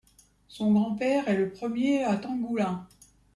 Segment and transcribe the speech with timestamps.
[0.47, 2.87] Son grand-père est le premier à Tenggulin.